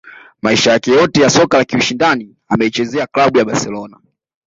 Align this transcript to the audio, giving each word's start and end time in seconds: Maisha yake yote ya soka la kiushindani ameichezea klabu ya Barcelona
Maisha 0.41 0.71
yake 0.71 0.91
yote 0.91 1.21
ya 1.21 1.29
soka 1.29 1.57
la 1.57 1.65
kiushindani 1.65 2.35
ameichezea 2.49 3.07
klabu 3.07 3.37
ya 3.37 3.45
Barcelona 3.45 3.99